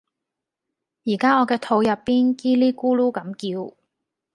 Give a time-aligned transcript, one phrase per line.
[1.05, 3.35] 而家我嘅肚入邊 𠼻 咧咕嚕咁
[3.69, 3.75] 叫